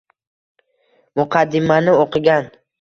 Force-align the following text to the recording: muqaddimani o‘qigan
muqaddimani 1.19 1.97
o‘qigan 2.01 2.53